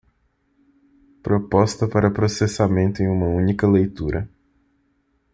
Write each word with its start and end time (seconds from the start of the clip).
Proposta 1.21 1.87
para 1.87 2.09
processamento 2.09 3.03
em 3.03 3.07
uma 3.07 3.27
única 3.27 3.67
leitura. 3.67 4.27